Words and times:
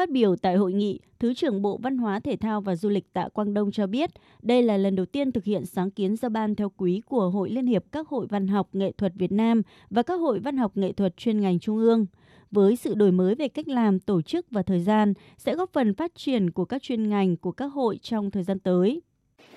Phát 0.00 0.10
biểu 0.10 0.36
tại 0.36 0.56
hội 0.56 0.72
nghị, 0.72 1.00
Thứ 1.18 1.34
trưởng 1.34 1.62
Bộ 1.62 1.78
Văn 1.82 1.98
hóa 1.98 2.20
Thể 2.20 2.36
thao 2.36 2.60
và 2.60 2.76
Du 2.76 2.88
lịch 2.88 3.12
Tạ 3.12 3.28
Quang 3.28 3.54
Đông 3.54 3.72
cho 3.72 3.86
biết, 3.86 4.10
đây 4.42 4.62
là 4.62 4.76
lần 4.76 4.96
đầu 4.96 5.06
tiên 5.06 5.32
thực 5.32 5.44
hiện 5.44 5.66
sáng 5.66 5.90
kiến 5.90 6.16
giao 6.16 6.30
ban 6.30 6.54
theo 6.54 6.72
quý 6.76 7.02
của 7.06 7.30
Hội 7.30 7.50
Liên 7.50 7.66
hiệp 7.66 7.82
các 7.92 8.08
hội 8.08 8.26
văn 8.30 8.48
học 8.48 8.68
nghệ 8.72 8.92
thuật 8.98 9.12
Việt 9.14 9.32
Nam 9.32 9.62
và 9.90 10.02
các 10.02 10.14
hội 10.14 10.38
văn 10.38 10.56
học 10.56 10.72
nghệ 10.74 10.92
thuật 10.92 11.16
chuyên 11.16 11.40
ngành 11.40 11.58
trung 11.58 11.78
ương. 11.78 12.06
Với 12.50 12.76
sự 12.76 12.94
đổi 12.94 13.12
mới 13.12 13.34
về 13.34 13.48
cách 13.48 13.68
làm, 13.68 14.00
tổ 14.00 14.22
chức 14.22 14.46
và 14.50 14.62
thời 14.62 14.80
gian 14.80 15.14
sẽ 15.38 15.54
góp 15.54 15.70
phần 15.72 15.94
phát 15.94 16.14
triển 16.14 16.50
của 16.50 16.64
các 16.64 16.82
chuyên 16.82 17.08
ngành 17.08 17.36
của 17.36 17.52
các 17.52 17.66
hội 17.66 17.98
trong 18.02 18.30
thời 18.30 18.42
gian 18.42 18.58
tới. 18.58 19.00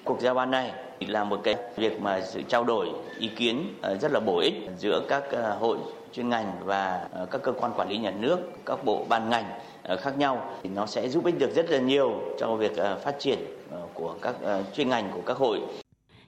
Cuộc 0.03 0.21
giao 0.21 0.33
ban 0.33 0.51
này 0.51 0.71
là 0.99 1.23
một 1.23 1.41
cái 1.43 1.55
việc 1.77 2.01
mà 2.01 2.21
sự 2.21 2.41
trao 2.47 2.63
đổi 2.63 2.89
ý 3.19 3.29
kiến 3.35 3.63
ờ, 3.81 3.97
rất 3.97 4.11
là 4.11 4.19
bổ 4.19 4.39
ích 4.39 4.53
giữa 4.79 5.05
các 5.09 5.23
ờ, 5.31 5.57
hội 5.59 5.77
chuyên 6.13 6.29
ngành 6.29 6.51
và 6.65 7.07
ờ, 7.11 7.25
các 7.25 7.41
cơ 7.43 7.51
quan 7.51 7.71
quản 7.75 7.89
lý 7.89 7.97
nhà 7.97 8.11
nước, 8.19 8.39
các 8.65 8.85
bộ 8.85 9.05
ban 9.09 9.29
ngành 9.29 9.45
Ờ, 9.83 9.97
khác 9.97 10.17
nhau 10.17 10.49
thì 10.63 10.69
nó 10.75 10.85
sẽ 10.85 11.09
giúp 11.09 11.25
ích 11.25 11.39
được 11.39 11.55
rất 11.55 11.69
là 11.69 11.79
nhiều 11.79 12.21
trong 12.39 12.57
việc 12.57 12.75
ờ, 12.77 12.99
phát 13.03 13.15
triển 13.19 13.39
ờ, 13.71 13.87
của 13.93 14.15
các 14.21 14.35
chuyên 14.75 14.89
ngành 14.89 15.11
của 15.13 15.21
các 15.25 15.37
hội. 15.37 15.59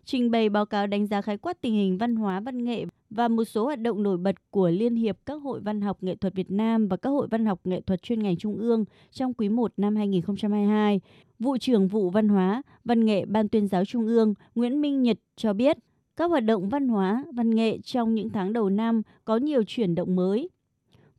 Trình 0.05 0.31
bày 0.31 0.49
báo 0.49 0.65
cáo 0.65 0.87
đánh 0.87 1.07
giá 1.07 1.21
khái 1.21 1.37
quát 1.37 1.61
tình 1.61 1.73
hình 1.73 1.97
văn 1.97 2.15
hóa 2.15 2.39
văn 2.39 2.63
nghệ 2.63 2.85
và 3.09 3.27
một 3.27 3.43
số 3.43 3.65
hoạt 3.65 3.79
động 3.79 4.03
nổi 4.03 4.17
bật 4.17 4.35
của 4.51 4.69
Liên 4.69 4.95
hiệp 4.95 5.17
các 5.25 5.41
hội 5.41 5.59
văn 5.59 5.81
học 5.81 5.97
nghệ 6.01 6.15
thuật 6.15 6.33
Việt 6.33 6.51
Nam 6.51 6.87
và 6.87 6.97
các 6.97 7.09
hội 7.09 7.27
văn 7.31 7.45
học 7.45 7.59
nghệ 7.63 7.81
thuật 7.81 8.01
chuyên 8.01 8.23
ngành 8.23 8.37
trung 8.37 8.57
ương 8.57 8.85
trong 9.11 9.33
quý 9.33 9.49
1 9.49 9.71
năm 9.77 9.95
2022. 9.95 11.01
Vụ 11.39 11.57
trưởng 11.57 11.87
vụ 11.87 12.09
văn 12.09 12.27
hóa, 12.27 12.63
văn 12.85 13.05
nghệ 13.05 13.25
Ban 13.25 13.49
tuyên 13.49 13.67
giáo 13.67 13.85
Trung 13.85 14.07
ương 14.07 14.33
Nguyễn 14.55 14.81
Minh 14.81 15.03
Nhật 15.03 15.17
cho 15.35 15.53
biết, 15.53 15.77
các 16.17 16.29
hoạt 16.29 16.43
động 16.43 16.69
văn 16.69 16.87
hóa, 16.87 17.23
văn 17.33 17.55
nghệ 17.55 17.77
trong 17.83 18.15
những 18.15 18.29
tháng 18.29 18.53
đầu 18.53 18.69
năm 18.69 19.01
có 19.25 19.37
nhiều 19.37 19.63
chuyển 19.67 19.95
động 19.95 20.15
mới. 20.15 20.49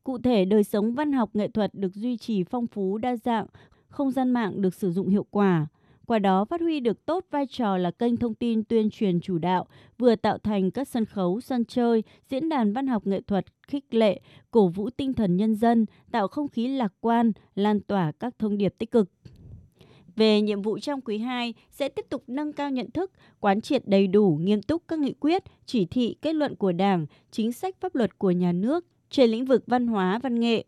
Cụ 0.07 0.19
thể, 0.19 0.45
đời 0.45 0.65
sống 0.65 0.95
văn 0.95 1.13
học 1.13 1.31
nghệ 1.35 1.49
thuật 1.49 1.75
được 1.75 1.95
duy 1.95 2.17
trì 2.17 2.45
phong 2.45 2.67
phú 2.67 2.99
đa 2.99 3.17
dạng, 3.17 3.47
không 3.89 4.11
gian 4.11 4.31
mạng 4.31 4.63
được 4.63 4.75
sử 4.75 4.93
dụng 4.93 5.09
hiệu 5.09 5.27
quả, 5.31 5.67
qua 6.07 6.19
đó 6.19 6.45
phát 6.45 6.61
huy 6.61 6.81
được 6.81 7.07
tốt 7.07 7.25
vai 7.31 7.47
trò 7.47 7.77
là 7.77 7.91
kênh 7.91 8.17
thông 8.17 8.35
tin 8.35 8.65
tuyên 8.65 8.91
truyền 8.91 9.21
chủ 9.21 9.39
đạo, 9.39 9.67
vừa 9.99 10.17
tạo 10.17 10.39
thành 10.39 10.71
các 10.71 10.89
sân 10.89 11.05
khấu, 11.05 11.41
sân 11.41 11.65
chơi, 11.65 12.03
diễn 12.31 12.49
đàn 12.49 12.73
văn 12.73 12.87
học 12.87 13.07
nghệ 13.07 13.21
thuật 13.21 13.45
khích 13.69 13.95
lệ, 13.95 14.21
cổ 14.51 14.69
vũ 14.69 14.91
tinh 14.91 15.15
thần 15.15 15.37
nhân 15.37 15.55
dân, 15.55 15.87
tạo 16.11 16.29
không 16.29 16.49
khí 16.49 16.69
lạc 16.69 16.93
quan, 17.01 17.33
lan 17.55 17.81
tỏa 17.81 18.13
các 18.13 18.39
thông 18.39 18.59
điệp 18.59 18.75
tích 18.79 18.91
cực. 18.91 19.11
Về 20.17 20.41
nhiệm 20.41 20.63
vụ 20.63 20.79
trong 20.79 21.01
quý 21.01 21.19
2 21.19 21.55
sẽ 21.71 21.89
tiếp 21.89 22.07
tục 22.09 22.23
nâng 22.27 22.53
cao 22.53 22.71
nhận 22.71 22.91
thức, 22.91 23.13
quán 23.41 23.61
triệt 23.61 23.89
đầy 23.89 24.07
đủ, 24.07 24.39
nghiêm 24.43 24.63
túc 24.63 24.83
các 24.89 24.99
nghị 24.99 25.13
quyết, 25.13 25.43
chỉ 25.65 25.87
thị, 25.87 26.17
kết 26.23 26.35
luận 26.35 26.55
của 26.55 26.73
Đảng, 26.73 27.07
chính 27.31 27.53
sách 27.53 27.77
pháp 27.81 27.95
luật 27.95 28.19
của 28.19 28.31
nhà 28.31 28.53
nước 28.53 28.85
trên 29.11 29.31
lĩnh 29.31 29.45
vực 29.45 29.65
văn 29.67 29.87
hóa, 29.87 30.19
văn 30.19 30.41
nghệ 30.41 30.65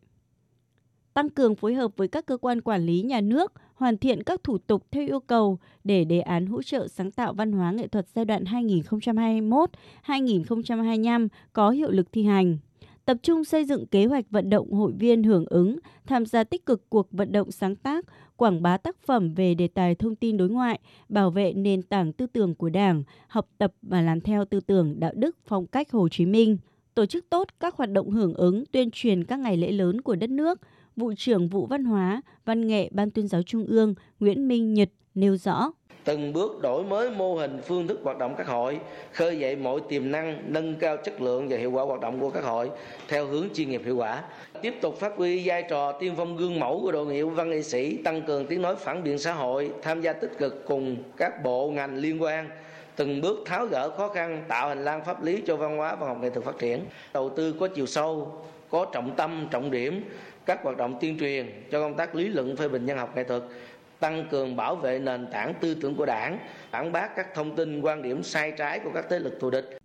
tăng 1.19 1.31
cường 1.31 1.55
phối 1.55 1.75
hợp 1.75 1.91
với 1.97 2.09
các 2.09 2.27
cơ 2.27 2.37
quan 2.37 2.61
quản 2.61 2.87
lý 2.87 3.03
nhà 3.03 3.21
nước, 3.21 3.53
hoàn 3.75 3.99
thiện 3.99 4.23
các 4.23 4.45
thủ 4.45 4.59
tục 4.59 4.87
theo 4.91 5.07
yêu 5.07 5.21
cầu 5.21 5.59
để 5.85 6.05
đề 6.05 6.21
án 6.21 6.47
hỗ 6.47 6.63
trợ 6.63 6.89
sáng 6.89 7.11
tạo 7.11 7.33
văn 7.33 7.53
hóa 7.53 7.73
nghệ 7.73 7.89
thuật 7.89 8.07
giai 8.15 8.25
đoạn 8.25 8.45
2021-2025 8.45 11.29
có 11.53 11.71
hiệu 11.71 11.91
lực 11.91 12.13
thi 12.13 12.25
hành. 12.25 12.59
Tập 13.05 13.17
trung 13.23 13.45
xây 13.45 13.65
dựng 13.65 13.87
kế 13.87 14.07
hoạch 14.07 14.31
vận 14.31 14.51
động 14.51 14.73
hội 14.73 14.93
viên 14.93 15.23
hưởng 15.23 15.47
ứng, 15.47 15.79
tham 16.07 16.27
gia 16.27 16.45
tích 16.45 16.67
cực 16.67 16.91
cuộc 16.91 17.13
vận 17.13 17.33
động 17.33 17.51
sáng 17.51 17.77
tác, 17.77 18.05
quảng 18.37 18.63
bá 18.63 18.77
tác 18.77 18.97
phẩm 19.07 19.35
về 19.35 19.55
đề 19.55 19.69
tài 19.69 19.95
thông 19.95 20.17
tin 20.17 20.37
đối 20.37 20.49
ngoại, 20.49 20.81
bảo 21.09 21.31
vệ 21.31 21.53
nền 21.53 21.83
tảng 21.83 22.13
tư 22.13 22.27
tưởng 22.27 22.55
của 22.55 22.71
Đảng, 22.71 23.03
học 23.29 23.49
tập 23.59 23.73
và 23.83 24.01
làm 24.01 24.21
theo 24.21 24.45
tư 24.45 24.61
tưởng 24.61 25.01
đạo 25.01 25.13
đức 25.15 25.37
phong 25.47 25.67
cách 25.67 25.91
Hồ 25.91 26.09
Chí 26.09 26.27
Minh 26.27 26.59
tổ 26.99 27.07
chức 27.07 27.31
tốt 27.31 27.49
các 27.61 27.75
hoạt 27.75 27.91
động 27.91 28.11
hưởng 28.11 28.35
ứng 28.35 28.65
tuyên 28.73 28.91
truyền 28.93 29.25
các 29.25 29.39
ngày 29.39 29.57
lễ 29.57 29.73
lớn 29.73 30.01
của 30.01 30.15
đất 30.15 30.31
nước, 30.31 30.61
vụ 30.97 31.13
trưởng 31.17 31.49
vụ 31.49 31.67
văn 31.67 31.85
hóa, 31.85 32.23
văn 32.45 32.67
nghệ 32.67 32.89
Ban 32.93 33.11
tuyên 33.11 33.29
giáo 33.29 33.43
Trung 33.43 33.67
ương 33.67 33.95
Nguyễn 34.21 34.49
Minh 34.49 34.75
Nhật 34.75 34.89
nêu 35.15 35.37
rõ. 35.37 35.73
Từng 36.05 36.33
bước 36.33 36.63
đổi 36.63 36.85
mới 36.85 37.11
mô 37.11 37.35
hình 37.35 37.61
phương 37.67 37.87
thức 37.87 38.01
hoạt 38.03 38.19
động 38.19 38.35
các 38.39 38.47
hội, 38.47 38.81
khơi 39.13 39.39
dậy 39.39 39.57
mọi 39.57 39.81
tiềm 39.89 40.11
năng, 40.11 40.53
nâng 40.53 40.75
cao 40.75 40.97
chất 41.05 41.21
lượng 41.21 41.49
và 41.49 41.57
hiệu 41.57 41.71
quả 41.71 41.85
hoạt 41.85 42.01
động 42.01 42.21
của 42.21 42.31
các 42.31 42.45
hội 42.45 42.71
theo 43.09 43.27
hướng 43.27 43.49
chuyên 43.55 43.71
nghiệp 43.71 43.83
hiệu 43.85 43.97
quả. 43.97 44.23
Tiếp 44.63 44.75
tục 44.81 44.97
phát 45.01 45.13
huy 45.17 45.49
vai 45.49 45.65
trò 45.71 45.93
tiên 45.93 46.15
phong 46.17 46.37
gương 46.37 46.61
mẫu 46.61 46.81
của 46.81 46.93
đội 46.93 47.07
ngũ 47.07 47.31
văn 47.31 47.51
nghệ 47.51 47.63
sĩ, 47.63 47.97
tăng 47.97 48.23
cường 48.23 48.47
tiếng 48.47 48.63
nói 48.63 48.77
phản 48.77 49.05
biện 49.05 49.19
xã 49.19 49.33
hội, 49.33 49.71
tham 49.83 50.01
gia 50.01 50.13
tích 50.13 50.33
cực 50.39 50.65
cùng 50.67 50.97
các 51.17 51.45
bộ 51.45 51.71
ngành 51.71 51.97
liên 51.97 52.23
quan 52.23 52.49
từng 52.99 53.21
bước 53.21 53.43
tháo 53.47 53.67
gỡ 53.67 53.91
khó 53.91 54.09
khăn, 54.09 54.45
tạo 54.49 54.69
hành 54.69 54.85
lang 54.85 55.05
pháp 55.05 55.23
lý 55.23 55.43
cho 55.47 55.57
văn 55.57 55.77
hóa 55.77 55.95
và 55.95 56.07
học 56.07 56.19
nghệ 56.23 56.31
thuật 56.31 56.47
phát 56.47 56.59
triển. 56.59 56.85
Đầu 57.15 57.31
tư 57.31 57.55
có 57.61 57.69
chiều 57.69 57.87
sâu, 57.87 58.43
có 58.71 58.87
trọng 58.93 59.17
tâm, 59.17 59.49
trọng 59.51 59.71
điểm, 59.71 60.05
các 60.47 60.63
hoạt 60.63 60.77
động 60.77 60.99
tuyên 61.01 61.19
truyền 61.19 61.63
cho 61.71 61.81
công 61.81 61.95
tác 61.95 62.15
lý 62.15 62.29
luận 62.29 62.57
phê 62.57 62.69
bình 62.69 62.87
văn 62.87 62.99
học 62.99 63.17
nghệ 63.17 63.25
thuật, 63.25 63.43
tăng 64.01 64.27
cường 64.31 64.57
bảo 64.57 64.77
vệ 64.77 64.99
nền 64.99 65.27
tảng 65.33 65.55
tư 65.61 65.75
tưởng 65.83 65.95
của 65.95 66.07
đảng, 66.07 66.39
phản 66.71 66.93
bác 66.93 67.17
các 67.17 67.35
thông 67.35 67.57
tin 67.57 67.81
quan 67.81 68.03
điểm 68.03 68.23
sai 68.23 68.53
trái 68.53 68.79
của 68.79 68.91
các 68.95 69.05
thế 69.11 69.19
lực 69.19 69.41
thù 69.41 69.51
địch. 69.51 69.79